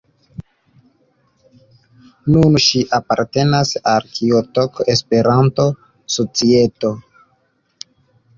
[2.35, 6.93] Nun ŝi apartenas al Kioto-Esperanto-Societo.